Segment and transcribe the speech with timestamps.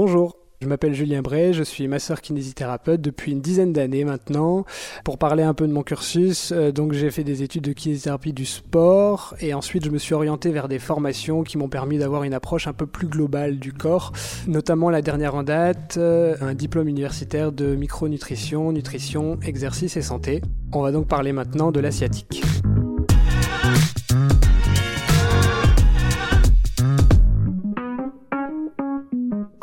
[0.00, 0.36] Bonjour.
[0.62, 4.64] Je m'appelle Julien Bray, je suis masseur kinésithérapeute depuis une dizaine d'années maintenant.
[5.04, 8.32] Pour parler un peu de mon cursus, euh, donc j'ai fait des études de kinésithérapie
[8.32, 12.22] du sport et ensuite je me suis orienté vers des formations qui m'ont permis d'avoir
[12.22, 14.12] une approche un peu plus globale du corps,
[14.46, 20.42] notamment la dernière en date, euh, un diplôme universitaire de micronutrition, nutrition, exercice et santé.
[20.72, 22.40] On va donc parler maintenant de l'asiatique.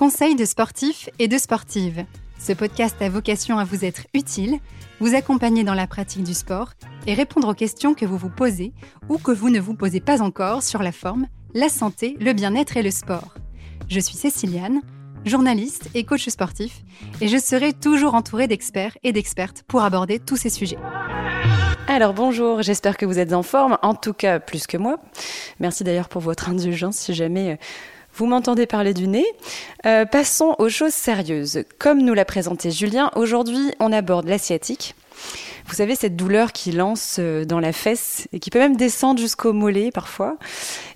[0.05, 2.05] Conseils de sportifs et de sportives.
[2.38, 4.59] Ce podcast a vocation à vous être utile,
[5.00, 6.73] vous accompagner dans la pratique du sport
[7.08, 8.72] et répondre aux questions que vous vous posez
[9.09, 12.78] ou que vous ne vous posez pas encore sur la forme, la santé, le bien-être
[12.78, 13.34] et le sport.
[13.90, 14.81] Je suis Céciliane,
[15.26, 16.84] journaliste et coach sportif,
[17.20, 20.78] et je serai toujours entourée d'experts et d'expertes pour aborder tous ces sujets.
[21.88, 25.00] Alors bonjour, j'espère que vous êtes en forme, en tout cas plus que moi.
[25.59, 27.56] Merci d'ailleurs pour votre indulgence si jamais euh,
[28.16, 29.26] vous m'entendez parler du nez.
[29.86, 31.64] Euh, passons aux choses sérieuses.
[31.80, 34.95] Comme nous l'a présenté Julien, aujourd'hui on aborde l'asiatique.
[35.67, 39.20] Vous savez, cette douleur qui lance euh, dans la fesse et qui peut même descendre
[39.20, 40.38] jusqu'au mollet parfois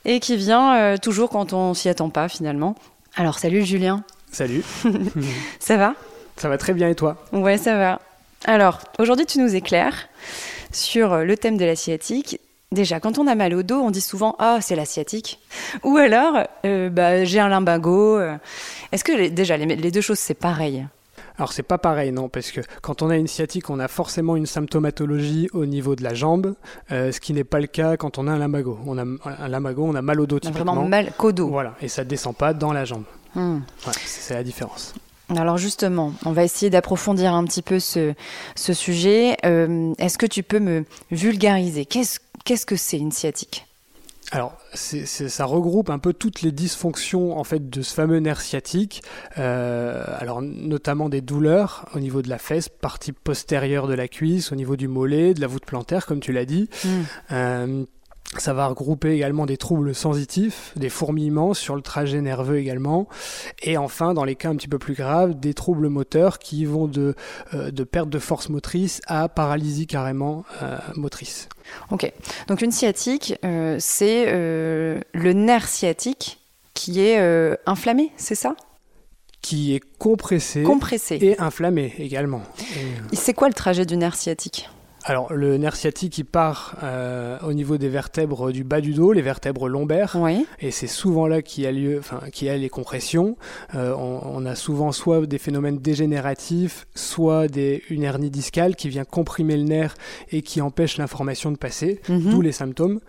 [0.06, 2.76] et qui vient euh, toujours quand on s'y attend pas finalement.
[3.16, 4.04] Alors salut Julien.
[4.32, 4.64] Salut.
[5.60, 5.96] ça va?
[6.38, 7.18] Ça va très bien et toi?
[7.34, 8.00] Ouais, ça va.
[8.46, 10.08] Alors, aujourd'hui tu nous éclaires
[10.72, 12.40] sur le thème de l'asiatique
[12.72, 15.40] Déjà, quand on a mal au dos, on dit souvent Ah, c'est l'asiatique.
[15.84, 18.20] Ou alors, euh, bah, j'ai un lumbago.
[18.92, 20.86] Est-ce que déjà, les, deux choses, c'est pareil?
[21.40, 24.36] Alors c'est pas pareil, non, parce que quand on a une sciatique, on a forcément
[24.36, 26.54] une symptomatologie au niveau de la jambe,
[26.92, 28.78] euh, ce qui n'est pas le cas quand on a un lumbago.
[28.86, 30.74] On a un lumbago, on a mal au dos typiquement.
[30.74, 31.48] Vraiment mal qu'au dos.
[31.48, 33.06] Voilà, et ça descend pas dans la jambe.
[33.36, 33.60] Hmm.
[34.06, 34.94] c'est la différence.
[35.38, 38.14] Alors justement, on va essayer d'approfondir un petit peu ce,
[38.56, 39.38] sujet.
[39.46, 41.86] Euh, est-ce que tu peux me vulgariser?
[41.86, 43.66] Qu'est-ce Qu'est-ce que c'est une sciatique?
[44.32, 49.02] Alors, ça regroupe un peu toutes les dysfonctions en fait de ce fameux nerf sciatique.
[49.40, 54.52] Euh, alors, notamment des douleurs au niveau de la fesse, partie postérieure de la cuisse,
[54.52, 56.70] au niveau du mollet, de la voûte plantaire, comme tu l'as dit.
[56.86, 57.02] Hmm.
[57.32, 57.86] Euh,
[58.38, 63.08] ça va regrouper également des troubles sensitifs, des fourmillements sur le trajet nerveux également,
[63.64, 66.88] et enfin, dans les cas un petit peu plus graves, des troubles moteurs qui vont
[66.88, 67.16] de,
[67.54, 71.50] euh, de perte de force motrice à paralysie carrément euh, motrice.
[71.90, 72.12] Ok,
[72.48, 76.40] donc une sciatique, euh, c'est le nerf sciatique
[76.74, 77.20] qui est
[77.66, 78.56] inflammé, c'est ça?
[79.42, 81.18] Qui est compressé, compressé.
[81.22, 82.42] et inflammé également.
[83.14, 84.70] C'est quoi le trajet du nerf sciatique?
[85.06, 89.14] Alors, le nerf sciatique, il part euh, au niveau des vertèbres du bas du dos,
[89.14, 90.18] les vertèbres lombaires.
[90.60, 93.38] Et c'est souvent là qu'il y a lieu, enfin, qu'il y a les compressions.
[93.76, 99.06] Euh, on, a souvent soit des phénomènes dégénératifs, soit des, une hernie discale qui vient
[99.06, 99.96] comprimer le nerf
[100.32, 102.32] et qui empêche l'information de passer, mhm.
[102.32, 103.00] d'où les symptômes.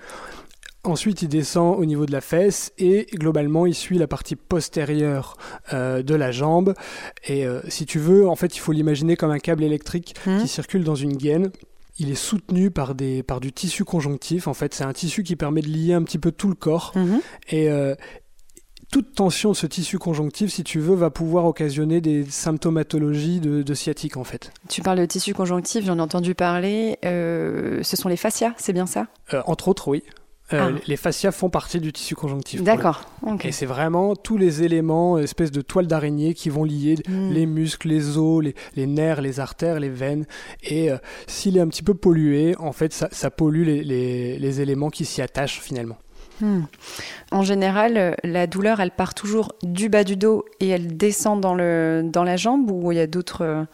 [0.83, 5.37] Ensuite, il descend au niveau de la fesse et globalement, il suit la partie postérieure
[5.75, 6.73] euh, de la jambe.
[7.29, 10.41] Et si tu veux, en fait, il faut l'imaginer comme un câble électrique mhm.
[10.41, 11.51] qui circule dans une gaine
[11.99, 14.49] il est soutenu par, des, par du tissu conjonctif.
[14.49, 16.93] En fait, c'est un tissu qui permet de lier un petit peu tout le corps.
[16.95, 17.21] Mhm.
[17.51, 17.95] Et euh,
[18.91, 23.75] toute tension de ce tissu conjonctif, si tu veux, va pouvoir occasionner des symptomatologies de,
[23.75, 24.53] sciatique, en fait.
[24.69, 26.99] Tu parles de tissu conjonctif, j'en ai entendu parler.
[27.05, 29.07] Euh, ce sont les fascias, c'est bien ça?
[29.33, 30.03] Euh, Entre autres, oui.
[30.53, 30.81] Euh, ah.
[30.87, 32.63] Les fascias font partie du tissu conjonctif.
[32.63, 33.03] D'accord.
[33.45, 37.33] Et c'est vraiment tous les éléments, espèce de toile d'araignée qui vont lier hmm.
[37.33, 38.45] les muscles, les os,
[38.75, 40.27] les, nerfs, les artères, les veines.
[40.63, 40.97] Et euh,
[41.27, 45.61] s'il est un petit peu pollué, en fait, ça, pollue les, éléments qui s'y attachent
[45.61, 45.97] finalement.
[46.41, 46.63] Hmm.
[47.31, 51.41] En général, euh, la douleur, elle part toujours du bas du dos et elle descend
[51.41, 53.67] dans, le, dans la jambe ou il y a d'autres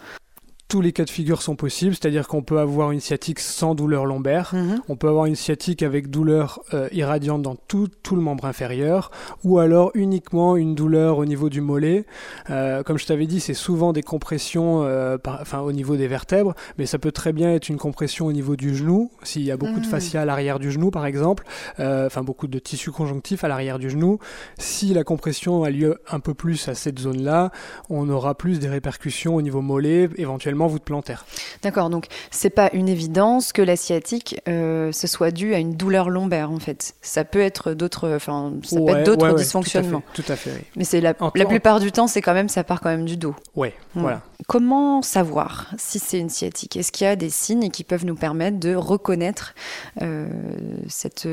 [0.69, 4.05] tous les cas de figure sont possibles, c'est-à-dire qu'on peut avoir une sciatique sans douleur
[4.05, 4.81] lombaire, mhm.
[4.89, 9.13] on peut avoir une sciatique avec douleur euh, irradiante dans tout, tout, le membre inférieur,
[9.45, 12.05] ou alors uniquement une douleur au niveau du mollet.
[12.51, 16.55] Euh, comme je t'avais dit, c'est souvent des compressions euh, enfin, au niveau des vertèbres,
[16.79, 19.57] mais ça peut très bien être une compression au niveau du genou, s'il y a
[19.57, 19.91] beaucoup de mhm.
[19.91, 21.45] fascia à l'arrière du genou par exemple,
[21.79, 24.19] enfin beaucoup de tissu conjonctif à l'arrière du genou.
[24.59, 27.53] Si la compression a lieu un peu plus à cette zone-là,
[27.89, 31.27] on aura plus des répercussions au niveau mollet, éventuellement vous plantaire.
[31.63, 35.75] D'accord, donc c'est pas une évidence que la sciatique euh, ce soit dû à une
[35.75, 36.95] douleur lombaire en fait.
[37.03, 40.03] Ça peut être d'autres, enfin ça peut être d'autres dysfonctionnements.
[40.15, 40.53] Tout à fait.
[40.53, 40.63] oui.
[40.77, 43.17] Mais c'est la, la plupart du temps c'est quand même ça part quand même du
[43.19, 43.35] dos.
[43.55, 44.23] Ouais, voilà.
[44.49, 46.77] Comment savoir si c'est une sciatique?
[46.77, 49.55] Est-ce qu'il y a des signes qui peuvent nous permettre de reconnaître
[50.03, 50.29] euh,
[50.89, 51.29] cette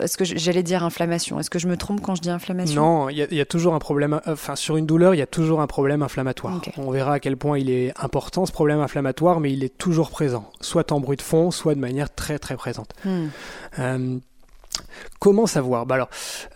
[0.00, 1.40] est-ce que j'allais dire inflammation?
[1.40, 2.82] Est-ce que je me trompe quand je dis inflammation?
[2.82, 4.20] Non, il y, a toujours un problème.
[4.26, 6.60] Enfin, sur une douleur, il y a toujours un problème inflammatoire.
[6.76, 10.10] On verra à quel point il est important ce problème inflammatoire, mais il est toujours
[10.10, 12.90] présent, soit en bruit de fond, soit de manière très très présente.
[13.04, 13.28] Hmm.
[13.78, 14.18] Euh,
[15.18, 15.86] Comment savoir?
[15.86, 16.10] Bah alors,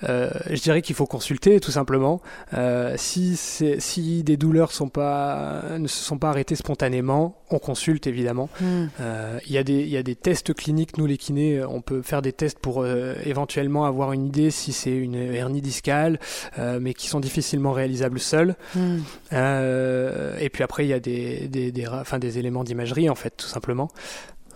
[0.09, 2.21] euh, je dirais qu'il faut consulter tout simplement.
[2.55, 8.07] Euh, si, si des douleurs sont pas, ne se sont pas arrêtées spontanément, on consulte
[8.07, 8.49] évidemment.
[8.61, 8.87] Hmm.
[9.01, 12.03] Euh, il y, a des, y a des tests cliniques, nous les kinés, on peut
[12.03, 16.19] faire des tests pour éventuellement avoir une idée si c'est une hernie discale,
[16.81, 18.57] mais qui sont difficilement réalisables seuls.
[18.75, 18.99] Hmm.
[19.33, 23.35] et puis après, il y a des, des, des, enfin, des éléments d'imagerie en fait,
[23.37, 23.91] tout simplement.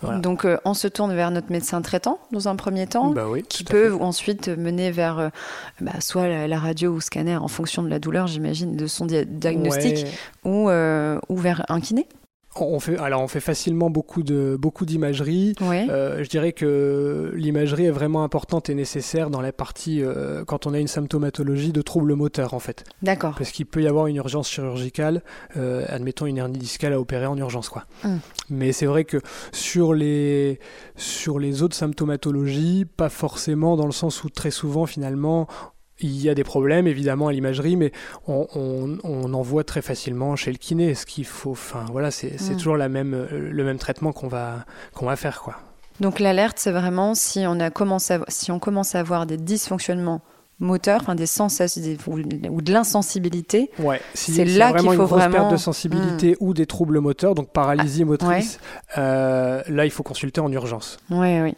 [0.02, 3.64] Donc euh, on se tourne vers notre médecin traitant dans un premier temps, bah qui
[3.64, 5.28] peut ensuite mener vers euh,
[5.80, 10.06] bah, soit la, radio ou scanner en fonction de la douleur, j'imagine, de son diagnostic,
[10.44, 12.06] ou, euh, ou vers un kiné
[12.56, 15.54] on fait, alors on fait facilement beaucoup de beaucoup d'imagerie.
[15.62, 20.66] Euh, je dirais que l'imagerie est vraiment importante et nécessaire dans la partie euh, quand
[20.66, 22.84] on a une symptomatologie de troubles moteurs en fait.
[23.02, 23.34] D'accord.
[23.36, 25.22] Parce qu'il peut y avoir une urgence chirurgicale,
[25.56, 27.84] euh, admettons une hernie discale à opérer en urgence quoi.
[28.04, 28.20] Hum.
[28.50, 29.18] Mais c'est vrai que
[29.52, 30.58] sur les
[30.96, 35.46] sur les autres symptomatologies, pas forcément dans le sens où très souvent finalement
[36.00, 37.92] il y a des problèmes évidemment à l'imagerie, mais
[38.26, 40.94] on, en voit très facilement chez le kiné.
[40.94, 42.56] Ce qu'il faut, enfin voilà, c'est mm.
[42.56, 44.64] toujours la même, le même traitement qu'on va,
[44.94, 45.56] qu'on va faire quoi.
[46.00, 50.22] Donc l'alerte, c'est vraiment si on a commencé, si on commence à avoir des dysfonctionnements
[50.60, 51.82] moteur, enfin des sensations
[52.50, 53.70] ou de l'insensibilité.
[53.78, 56.36] Ouais, c'est là qu'il faut une vraiment perte de sensibilité hmm.
[56.40, 58.58] ou des troubles moteurs, donc paralysie ah, motrice.
[58.96, 60.98] Euh, là, il faut consulter en urgence.
[61.10, 61.54] Oui, oui.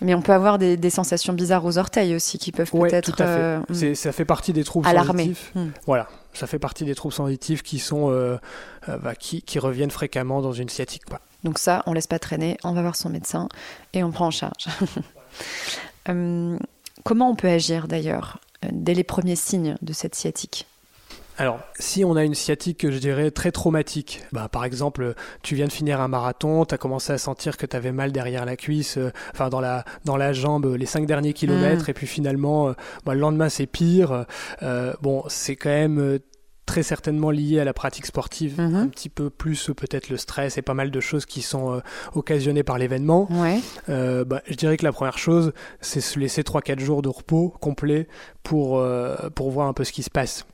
[0.00, 3.12] Mais on peut avoir des, sensations bizarres aux orteils aussi qui peuvent peut-être.
[3.12, 3.84] Tout à fait.
[3.90, 3.94] Euh.
[3.94, 5.52] Ça fait partie des troubles sensitifs.
[5.54, 5.68] Hmm.
[5.86, 8.38] Voilà, ça fait partie des troubles sensitifs qui sont euh,
[8.86, 11.04] bah, qui, qui, reviennent fréquemment dans une sciatique.
[11.04, 11.20] Quoi.
[11.44, 13.48] Donc ça, on laisse pas traîner, on va voir son médecin
[13.92, 14.68] et on prend en charge.
[17.08, 20.66] Comment on peut agir d'ailleurs euh, dès les premiers signes de cette sciatique
[21.40, 25.68] alors, si on a une sciatique, je dirais, très traumatique, bah, par exemple, tu viens
[25.68, 28.56] de finir un marathon, tu as commencé à sentir que tu avais mal derrière la
[28.56, 31.90] cuisse, euh, enfin dans la, dans la jambe les cinq derniers kilomètres, mmh.
[31.90, 32.72] et puis finalement, euh,
[33.06, 34.26] bah, le lendemain c'est pire,
[35.00, 36.18] bon, c'est quand même
[36.68, 38.76] très certainement lié à la pratique sportive, mhm.
[38.76, 41.80] un petit peu plus peut-être le stress et pas mal de choses qui sont euh,
[42.14, 43.26] occasionnées par l'événement.
[43.88, 47.54] Euh, bah, je dirais que la première chose, c'est se laisser 3-4 jours de repos
[47.60, 48.06] complet
[48.42, 50.44] pour, euh, pour voir un peu ce qui se passe.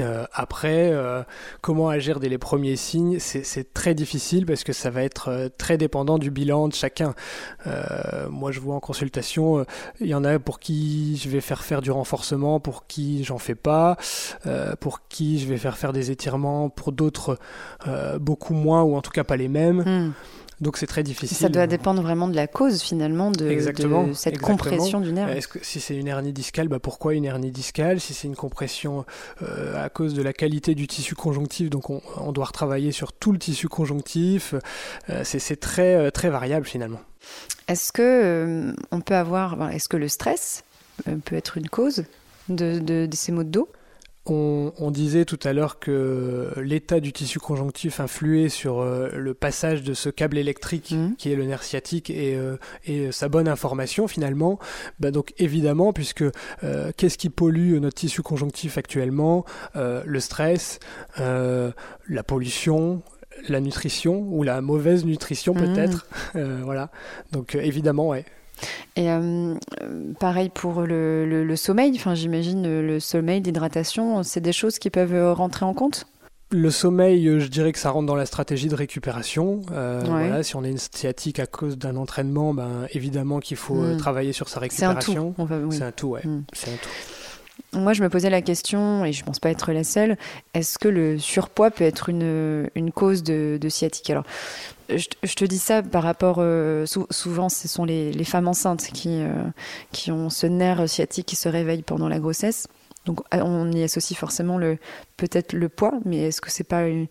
[0.00, 1.22] Euh, après, euh,
[1.60, 5.48] comment agir dès les premiers signes, c'est très difficile parce que ça va être euh,
[5.56, 7.14] très dépendant du bilan de chacun.
[8.30, 9.64] moi, je vois en consultation,
[10.00, 13.38] il y en a pour qui je vais faire faire du renforcement, pour qui j'en
[13.38, 13.96] fais pas,
[14.80, 17.38] pour qui je vais faire faire des étirements, pour d'autres
[18.20, 19.80] beaucoup moins ou en tout cas pas les mêmes.
[19.80, 20.12] Hmm.
[20.60, 21.36] Donc c'est très difficile.
[21.36, 23.58] Ça doit dépendre vraiment de la cause finalement de,
[24.14, 25.28] cette compression du nerf.
[25.28, 28.00] Est-ce que si c'est une hernie discale, bah pourquoi une hernie discale?
[28.00, 29.04] Si c'est une compression
[29.42, 33.32] euh, à cause de la qualité du tissu conjonctif, donc on, doit retravailler sur tout
[33.32, 34.54] le tissu conjonctif.
[35.10, 37.00] Euh, c'est très euh, très variable finalement.
[37.68, 40.64] Est-ce que on peut avoir, est-ce que le stress
[41.24, 42.04] peut être une cause
[42.48, 43.68] de, de ces maux de dos?
[44.30, 49.82] On, disait tout à l'heure que l'état du tissu conjonctif influait sur euh, le passage
[49.82, 51.16] de ce câble électrique mmh.
[51.16, 54.58] qui est le nerf sciatique et, euh, sa bonne information finalement.
[55.00, 56.24] Bah donc évidemment, puisque
[56.64, 59.44] euh, qu'est-ce qui pollue notre tissu conjonctif actuellement?
[59.74, 60.78] Le stress,
[61.18, 63.02] la pollution,
[63.48, 65.58] la nutrition ou la mauvaise nutrition mmh.
[65.58, 66.06] peut-être.
[66.62, 66.90] voilà.
[67.32, 68.24] Donc évidemment, ouais.
[68.96, 69.54] Et euh,
[70.18, 75.64] pareil pour le, sommeil, enfin, j'imagine le sommeil, l'hydratation, c'est des choses qui peuvent rentrer
[75.64, 76.06] en compte?
[76.50, 79.62] Le sommeil, je dirais que ça rentre dans la stratégie de récupération.
[79.72, 83.82] Euh, voilà, si on a une sciatique à cause d'un entraînement, ben, évidemment qu'il faut
[83.82, 83.96] euh, hmm.
[83.96, 85.34] travailler sur sa récupération.
[85.36, 86.06] C'est un tout.
[86.08, 86.24] ouais.
[86.24, 86.44] Hmm.
[86.52, 86.88] C'est un tout.
[87.72, 90.16] Moi, je me posais la question, et je ne pense pas être la seule,
[90.54, 94.08] est-ce que le surpoids peut être une, cause de, sciatique?
[94.10, 94.24] Alors,
[94.88, 99.30] je, te dis ça par rapport, euh, souvent ce sont les, femmes enceintes qui, euh,
[99.92, 102.68] qui ont ce nerf sciatique qui se réveille pendant la grossesse.
[103.04, 104.58] Donc on y associe forcément
[105.16, 107.06] peut-être le poids, mais est-ce que c'est pas une,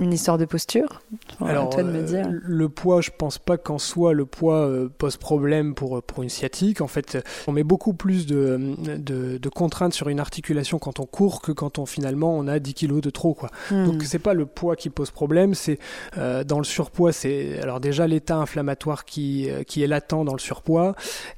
[0.00, 1.02] une histoire de posture
[1.40, 2.26] Alors, toi de me dire.
[2.26, 6.22] Euh, le poids, je pense pas qu'en soi le poids euh, pose problème pour, pour
[6.22, 6.80] une sciatique.
[6.80, 8.58] En fait, on met beaucoup plus de,
[8.96, 12.74] de, contraintes sur une articulation quand on court que quand on finalement on a 10
[12.74, 13.34] kilos de trop.
[13.34, 13.50] Quoi.
[13.70, 13.84] Hmm.
[13.84, 15.78] Donc c'est pas le poids qui pose problème, c'est
[16.16, 20.38] euh, dans le surpoids, c'est alors déjà l'état inflammatoire qui, qui est latent dans le
[20.38, 20.94] surpoids.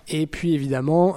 [0.08, 1.16] Et puis évidemment,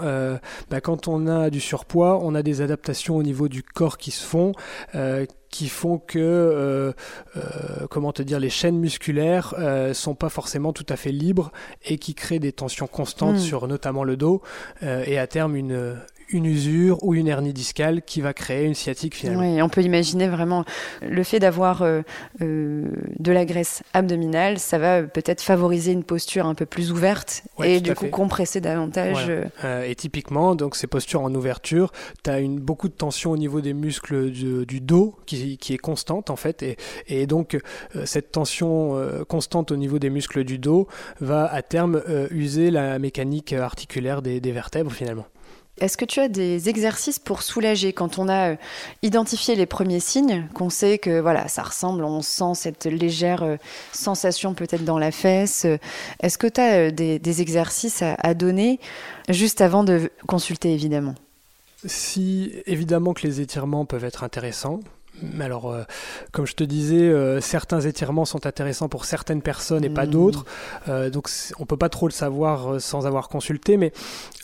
[0.69, 4.11] bah, quand on a du surpoids, on a des adaptations au niveau du corps qui
[4.11, 4.53] se font
[5.55, 6.91] qui font que, euh,
[7.37, 11.53] euh, comment te dire, les chaînes musculaires euh, sont pas forcément tout à fait libres
[11.85, 13.39] et qui créent des tensions constantes hmm.
[13.39, 14.41] sur notamment le dos
[14.81, 15.95] et à terme une,
[16.29, 19.41] une usure ou une hernie discale qui va créer une sciatique finalement.
[19.41, 20.65] Oui, on peut imaginer vraiment
[21.01, 22.01] le fait d'avoir euh,
[22.41, 22.85] euh,
[23.19, 27.79] de la graisse abdominale, ça va peut-être favoriser une posture un peu plus ouverte et
[27.79, 29.29] du coup compresser davantage.
[29.63, 29.83] Euh.
[29.83, 31.91] et typiquement, donc ces postures en ouverture,
[32.23, 35.77] tu as une, beaucoup de tension au niveau des muscles du, dos qui, qui, est
[35.77, 36.77] constante en fait et,
[37.07, 37.57] et donc
[38.05, 40.87] cette tension constante au niveau des muscles du dos
[41.19, 42.01] va à terme
[42.31, 45.25] user la mécanique articulaire des vertèbres finalement.
[45.81, 48.55] Est-ce que tu as des exercices pour soulager quand on a euh,
[49.01, 53.57] identifié les premiers signes, qu'on sait que voilà, ça ressemble, on sent cette légère euh,
[53.91, 55.67] sensation peut-être dans la fesse
[56.21, 58.79] Est-ce que tu as euh, des, exercices à, donner
[59.27, 61.15] juste avant de consulter évidemment?
[61.83, 64.79] Si évidemment que les étirements peuvent être intéressants,
[65.39, 65.83] alors, euh,
[66.31, 70.09] comme je te disais, euh, certains étirements sont intéressants pour certaines personnes et pas mmh.
[70.09, 70.45] d'autres.
[70.89, 71.29] Euh, donc,
[71.59, 73.91] on peut pas trop le savoir sans avoir consulté, mais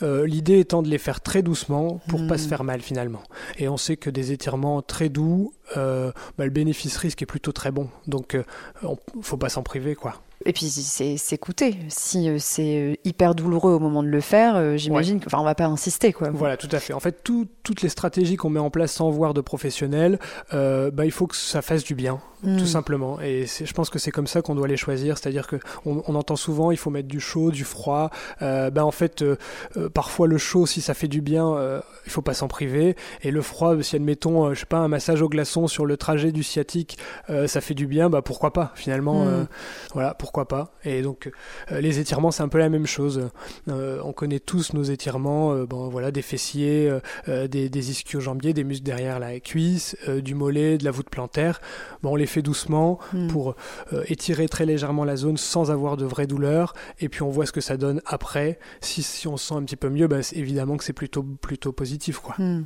[0.00, 2.48] l'idée étant de les faire très doucement pour ne pas se mmh.
[2.48, 3.22] faire mal finalement.
[3.58, 7.88] Et on sait que des étirements très doux, bah, le bénéfice-risque est plutôt très bon.
[8.06, 10.20] Donc, ne faut pas s'en priver, quoi.
[10.44, 11.76] Et puis c'est coûté.
[11.88, 15.44] Si euh, c'est euh, hyper douloureux au moment de le faire, euh, j'imagine qu'on enfin,
[15.44, 16.12] va pas insister.
[16.12, 16.30] Quoi.
[16.30, 16.92] Voilà, tout à fait.
[16.92, 20.18] En fait, toutes les stratégies qu'on met en place sans voir de professionnels,
[20.50, 22.66] bah, il faut que ça fasse du bien tout hmm.
[22.66, 23.20] simplement.
[23.20, 25.56] Et je pense que c'est comme ça qu'on doit les choisir, c'est-à-dire que
[25.86, 28.10] on, entend souvent il faut mettre du chaud, du froid.
[28.42, 29.36] Euh, ben en fait, euh,
[29.76, 32.96] euh, parfois le chaud, si ça fait du bien, euh, il faut pas s'en priver.
[33.22, 36.32] Et le froid, si admettons, je sais pas, un massage au glaçon sur le trajet
[36.32, 39.46] du sciatique, ça fait du bien, bah pourquoi pas Finalement, hmm.
[39.94, 40.74] voilà, pourquoi pas.
[40.84, 41.30] Et donc
[41.70, 43.28] les étirements, c'est un peu la même chose.
[43.68, 46.92] on connaît tous nos étirements, bon voilà, des fessiers,
[47.28, 51.60] des, des ischio-jambiers, des muscles derrière la cuisse, du mollet, de la voûte plantaire.
[52.02, 53.28] Bon, on les fait doucement hmm.
[53.28, 53.54] pour
[53.92, 56.74] euh, étirer très légèrement la zone sans avoir de vraie douleur.
[57.00, 58.58] Et puis on voit ce que ça donne après.
[58.80, 61.72] Si, si on se sent un petit peu mieux, bah, évidemment que c'est plutôt, plutôt
[61.72, 62.18] positif.
[62.18, 62.34] Quoi.
[62.38, 62.64] Hmm.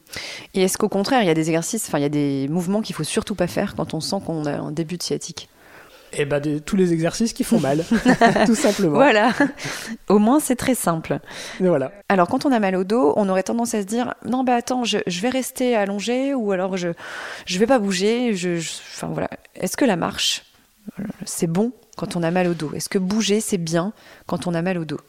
[0.54, 2.82] Et est-ce qu'au contraire, il y a des exercices, enfin il y a des mouvements
[2.82, 5.48] qu'il faut surtout pas faire quand on sent qu'on a un début de sciatique?
[6.18, 7.84] Eh ben, tous les exercices qui font mal,
[8.46, 8.94] tout simplement.
[8.94, 9.32] Voilà.
[10.08, 11.18] Au moins, c'est très simple.
[11.60, 11.92] voilà.
[12.08, 14.54] Alors, quand on a mal au dos, on aurait tendance à se dire non, bah
[14.54, 16.88] attends, je, vais rester allongé ou alors je
[17.46, 18.34] je vais pas bouger.
[18.34, 19.28] Je, enfin voilà.
[19.54, 20.44] Est-ce que la marche,
[21.24, 22.70] c'est bon quand on a mal au dos?
[22.74, 23.92] Est-ce que bouger, c'est bien
[24.26, 25.00] quand on a mal au dos?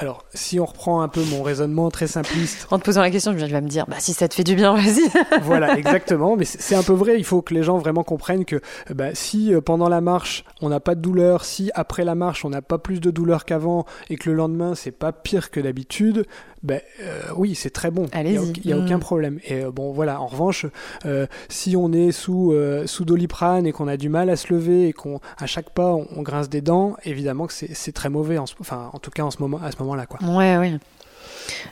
[0.00, 2.66] Alors, si on reprend un peu mon raisonnement très simpliste.
[2.74, 4.56] En te posant la question, je vais me dire, bah, si ça te fait du
[4.56, 5.08] bien, vas-y.
[5.42, 6.36] voilà, exactement.
[6.36, 7.16] Mais c'est un peu vrai.
[7.18, 8.60] Il faut que les gens vraiment comprennent que
[8.90, 12.44] bah, si euh, pendant la marche, on n'a pas de douleur, si après la marche,
[12.44, 15.60] on n'a pas plus de douleur qu'avant et que le lendemain, c'est pas pire que
[15.60, 16.26] d'habitude,
[16.64, 18.06] ben euh, oui, c'est très bon.
[18.14, 19.00] Il n'y a, aucun mm.
[19.00, 19.38] problème.
[19.44, 20.20] Et euh, bon, voilà.
[20.20, 20.64] En revanche,
[21.04, 22.54] euh, si on est sous
[22.86, 25.94] sous doliprane et qu'on a du mal à se lever et qu'on à chaque pas
[25.94, 28.38] on, grince des dents, évidemment que c'est très mauvais.
[28.38, 30.20] En, enfin, en tout cas, en ce moment, à ce moment-là, quoi.
[30.36, 30.78] Ouais, oui.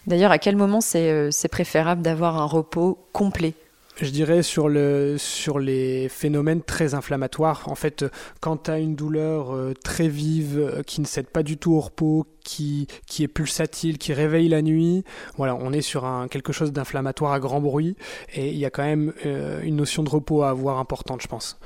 [0.06, 3.54] D'ailleurs, à quel moment c'est préférable d'avoir un repos complet?
[4.00, 7.64] Je dirais sur, le, sur les phénomènes très inflammatoires.
[7.66, 8.06] En fait,
[8.40, 11.74] quand tu as une douleur euh, très vive, euh, qui ne cède pas du tout
[11.74, 15.04] au repos, qui, qui est pulsatile, qui réveille la nuit,
[15.36, 17.94] voilà, on est sur un, quelque chose d'inflammatoire à grand bruit.
[18.34, 21.28] Et il y a quand même euh, une notion de repos à avoir importante, je
[21.28, 21.58] pense.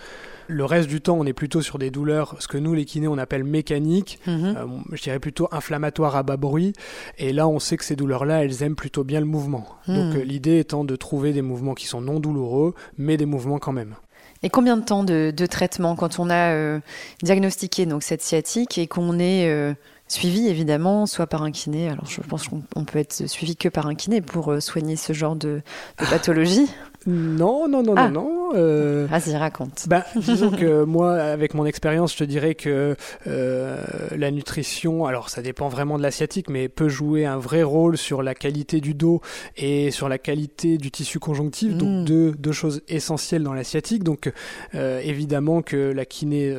[0.49, 3.09] Le reste du temps, on est plutôt sur des douleurs, ce que nous, les kinés,
[3.09, 4.55] on appelle mécaniques, mhm.
[4.57, 6.73] euh, je dirais plutôt inflammatoires à bas bruit.
[7.19, 9.67] Et là, on sait que ces douleurs-là, elles aiment plutôt bien le mouvement.
[9.89, 9.97] Mhm.
[9.97, 13.59] Donc euh, l'idée étant de trouver des mouvements qui sont non douloureux, mais des mouvements
[13.59, 13.95] quand même.
[14.43, 16.79] Et combien de temps de, traitement quand on a euh,
[17.23, 19.75] diagnostiqué donc cette sciatique et qu'on est
[20.09, 21.89] suivi évidemment soit par un kiné?
[21.89, 25.37] Alors je pense qu'on peut être suivi que par un kiné pour soigner ce genre
[25.37, 25.63] de,
[25.99, 26.69] de pathologie.
[27.07, 28.09] Non, non, non, non, ah.
[28.55, 29.87] Euh, Vas-y, raconte.
[29.89, 33.85] Ben, disons que moi, avec mon expérience, je te dirais que euh,
[34.17, 38.23] la nutrition, alors ça dépend vraiment de l'asiatique, mais peut jouer un vrai rôle sur
[38.23, 39.21] la qualité du dos
[39.57, 41.75] et sur la qualité du tissu conjonctif.
[41.77, 42.05] Donc mm.
[42.05, 44.05] deux, deux choses essentielles dans l'asiatique.
[44.05, 44.33] Donc
[44.75, 46.55] euh, évidemment que la kiné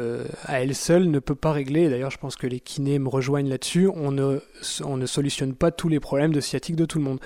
[0.46, 1.89] à elle seule ne peut pas régler.
[1.89, 3.89] D'ailleurs, je pense que les kinés me rejoignent là-dessus.
[3.94, 4.39] On ne,
[4.84, 7.20] on ne solutionne pas tous les problèmes de sciatique de tout le monde.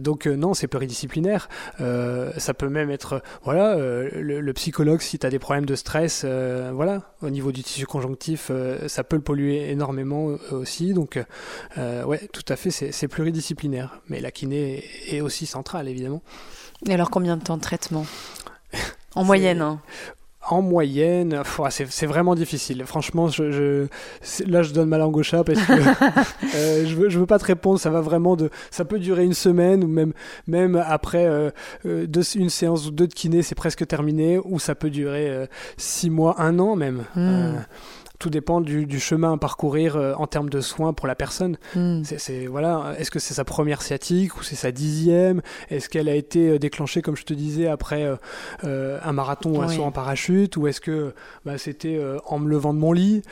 [0.00, 1.48] Donc non, c'est pluridisciplinaire.
[1.78, 6.22] Ça peut même être, voilà, euh, le, psychologue, si tu as des problèmes de stress,
[6.24, 10.92] euh, voilà, au niveau du tissu conjonctif, euh, ça peut le polluer énormément aussi.
[10.92, 11.18] Donc,
[11.76, 14.00] ouais, tout à fait, c'est pluridisciplinaire.
[14.08, 16.22] Mais la kiné est aussi centrale, évidemment.
[16.86, 18.06] Et alors, combien de temps de traitement?
[19.14, 19.80] En moyenne hein
[20.52, 22.84] en moyenne, c'est vraiment difficile.
[22.86, 23.86] Franchement, je,
[24.46, 25.72] là, je donne ma langue au chat parce que
[26.54, 27.78] euh, je, veux, je veux pas te répondre.
[27.78, 30.12] Ça va vraiment de, ça peut durer une semaine ou même,
[30.46, 31.50] même après euh,
[31.86, 34.38] euh, une séance ou deux de kiné, c'est presque terminé.
[34.44, 37.04] Ou ça peut durer six mois, un an même.
[37.14, 37.58] Hmm.
[38.18, 41.56] Tout dépend du, chemin à parcourir euh, en termes de soins pour la personne.
[41.74, 42.02] Hmm.
[42.02, 45.40] C'est, voilà, est-ce que c'est sa première sciatique ou c'est sa dixième?
[45.70, 48.10] Est-ce qu'elle a été euh, déclenchée, comme je te disais, après
[48.64, 50.56] euh, un marathon ou un saut en parachute?
[50.56, 53.22] Ou est-ce que bah, c'était en me levant de mon lit?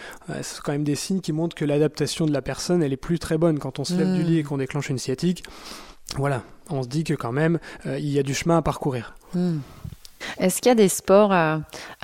[0.43, 3.19] C'est quand même des signes qui montrent que l'adaptation de la personne, elle est plus
[3.19, 4.26] très bonne quand on se lève du hmm.
[4.26, 5.45] lit et qu'on déclenche une sciatique.
[6.16, 9.16] Voilà, on se dit que quand même, il y a du chemin à parcourir.
[9.35, 9.59] Hmm.
[10.38, 11.61] Est-ce qu'il y a des sports à,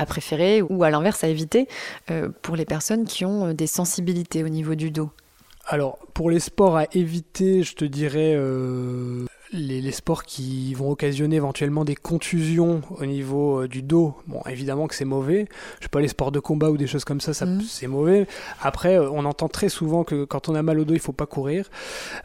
[0.07, 1.69] préférer ou à l'inverse à éviter
[2.11, 5.11] euh, pour les personnes qui ont euh, des sensibilités au niveau du dos?
[5.67, 11.37] Alors, pour les sports à éviter, je te dirais euh, les, sports qui vont occasionner
[11.37, 15.47] éventuellement des contusions au niveau euh, du dos, bon, évidemment que c'est mauvais.
[15.79, 17.61] Je sais pas, les sports de combat ou des choses comme ça, ça mmh.
[17.63, 18.27] c'est mauvais.
[18.61, 21.13] Après, euh, on entend très souvent que quand on a mal au dos, il faut
[21.13, 21.71] pas courir.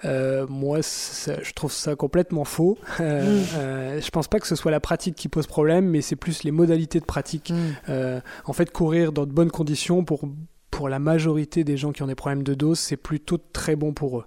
[0.05, 2.77] Euh, moi, je trouve ça complètement faux.
[2.99, 3.03] Mmh.
[3.03, 6.51] je pense pas que ce soit la pratique qui pose problème, mais c'est plus les
[6.51, 7.51] modalités de pratique.
[7.51, 8.21] Mmh.
[8.45, 10.21] en fait, courir dans de bonnes conditions pour
[10.77, 13.93] pour la majorité des gens qui ont des problèmes de dose, c'est plutôt très bon
[13.93, 14.25] pour eux.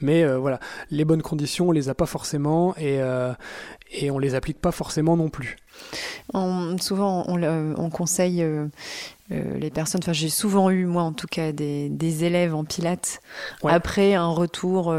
[0.00, 0.58] Mais euh, voilà,
[0.90, 3.32] les bonnes conditions, on les a pas forcément et, euh,
[3.92, 5.58] et on les applique pas forcément non plus.
[6.80, 8.66] souvent, on, conseille euh,
[9.30, 13.20] les personnes, enfin j'ai souvent eu, moi en tout cas, des, des élèves en pilates
[13.62, 14.92] après un retour,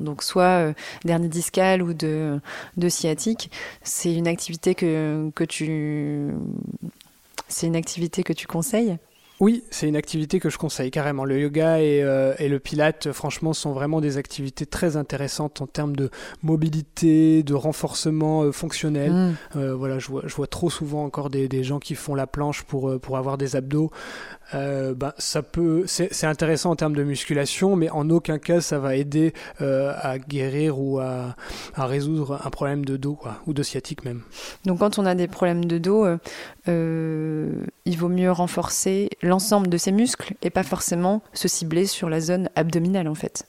[0.00, 2.40] donc soit dernier discal ou de,
[2.76, 3.52] de sciatique.
[3.84, 6.32] C'est une activité que, que tu...
[7.46, 8.98] C'est une activité que tu conseilles?
[9.40, 11.24] Oui, c'est une activité que je conseille carrément.
[11.24, 15.66] Le yoga et, euh, et, le pilate, franchement, sont vraiment des activités très intéressantes en
[15.66, 16.10] termes de
[16.42, 19.10] mobilité, de renforcement euh, fonctionnel.
[19.10, 19.36] Mm.
[19.56, 22.26] Euh, voilà, je vois, je vois trop souvent encore des, des, gens qui font la
[22.26, 23.90] planche pour, pour avoir des abdos.
[24.52, 28.96] Ben, ça peut, c'est intéressant en termes de musculation, mais en aucun cas ça va
[28.96, 31.36] aider à guérir ou à,
[31.74, 34.22] à, résoudre un problème de dos, quoi, ou de sciatique même.
[34.64, 36.06] Donc quand on a des problèmes de dos,
[36.66, 42.20] il vaut mieux renforcer l'ensemble de ses muscles et pas forcément se cibler sur la
[42.20, 43.46] zone abdominale en fait.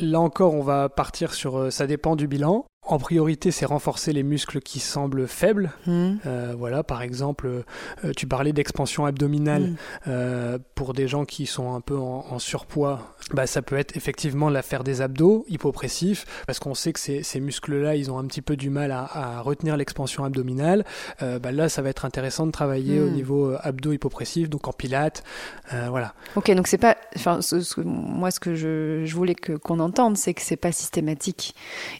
[0.00, 2.64] Là encore, on va partir sur euh, ça dépend du bilan.
[2.88, 5.72] En priorité, c'est renforcer les muscles qui semblent faibles.
[5.86, 6.14] Mmh.
[6.24, 9.76] Euh, voilà, par exemple, euh, tu parlais d'expansion abdominale mmh.
[10.08, 13.14] euh, pour des gens qui sont un peu en, surpoids.
[13.32, 17.40] Bah, ça peut être effectivement l'affaire des abdos hypopressifs, parce qu'on sait que ces, ces
[17.40, 20.84] muscles-là, ils ont un petit peu du mal à, retenir l'expansion abdominale.
[21.20, 23.12] Bah, là, ça va être intéressant de travailler au mmh.
[23.12, 25.22] niveau abdo hypopressif, donc en pilates.
[25.70, 26.14] voilà.
[26.36, 26.96] Ok, donc c'est pas.
[27.16, 27.40] Enfin,
[27.84, 31.54] moi, ce que je, je voulais qu'on entende, c'est que c'est pas systématique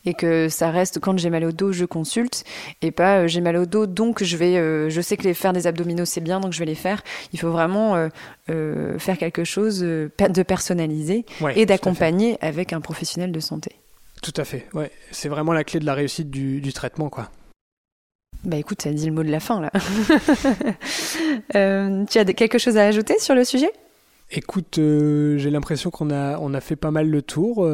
[0.05, 2.45] et que ça reste quand j'ai mal au dos, je consulte
[2.83, 5.35] et pas euh, j'ai mal au dos, donc je vais, euh, je sais que les
[5.35, 7.03] faire des abdominaux c'est bien, donc je vais les faire.
[7.33, 8.09] Il faut vraiment
[8.51, 13.73] euh, faire quelque chose de personnalisé et d'accompagner avec un professionnel de santé.
[14.23, 14.91] Tout à fait, ouais.
[15.11, 17.31] C'est vraiment la clé de la réussite du, traitement, quoi.
[18.45, 19.71] Bah écoute, ça dit le mot de la fin là.
[22.07, 23.71] tu as quelque chose à ajouter sur le sujet?
[24.31, 27.67] Écoute, j'ai l'impression qu'on a, on a fait pas mal le tour.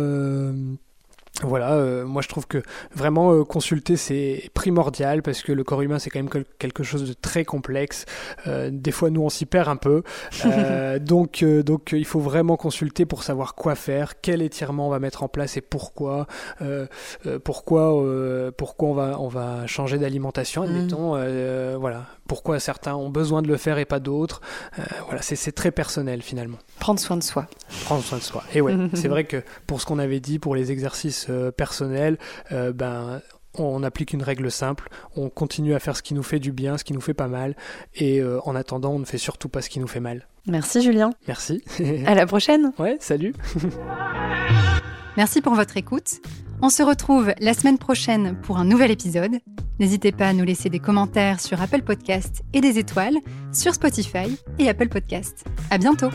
[1.42, 2.62] Voilà, euh, moi je trouve que
[2.94, 7.09] vraiment euh, consulter c'est primordial parce que le corps humain c'est quand même quelque chose
[7.09, 8.07] de très complexe.
[8.47, 10.05] Euh, des fois nous on s'y perd un peu,
[11.01, 15.25] donc donc il faut vraiment consulter pour savoir quoi faire, quel étirement on va mettre
[15.25, 16.29] en place et pourquoi,
[17.42, 20.66] pourquoi pourquoi on va on va changer d'alimentation, mmh.
[20.66, 24.40] admettons, voilà, pourquoi certains ont besoin de le faire et pas d'autres.
[25.07, 26.59] voilà, c'est très personnel finalement.
[26.79, 27.49] Prendre soin de soi.
[27.85, 28.45] Prendre soin de soi.
[28.55, 32.19] Et ouais, c'est vrai que pour ce qu'on avait dit pour les exercices euh, personnel,
[32.53, 33.21] euh, ben
[33.57, 36.77] on applique une règle simple, on continue à faire ce qui nous fait du bien,
[36.77, 37.55] ce qui nous fait pas mal,
[37.95, 40.27] et euh, en attendant, on ne fait surtout pas ce qui nous fait mal.
[40.47, 41.11] Merci Julien.
[41.29, 41.63] Merci.
[42.07, 42.73] à la prochaine.
[42.79, 43.35] Ouais, salut.
[45.17, 46.21] Merci pour votre écoute.
[46.61, 49.39] On se retrouve la semaine prochaine pour un nouvel épisode.
[49.79, 53.17] N'hésitez pas à nous laisser des commentaires sur Apple Podcast et des étoiles
[53.53, 55.45] sur Spotify et Apple Podcast.
[55.71, 56.11] À bientôt.